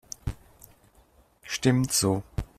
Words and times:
Stimmt 1.43 1.91
so. 1.93 2.23